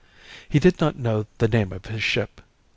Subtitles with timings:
[0.49, 2.41] "He did not know the name of his ship.